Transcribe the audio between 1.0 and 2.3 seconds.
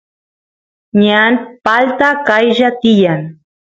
ñan palta